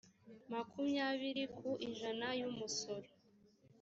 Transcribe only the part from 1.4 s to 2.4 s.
ku ijana